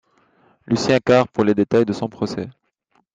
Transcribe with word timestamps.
Lucien 0.65 0.97
Carr, 0.99 1.27
pour 1.27 1.43
les 1.43 1.53
détails 1.53 1.85
de 1.85 1.93
son 1.93 2.09
procès. 2.09 2.49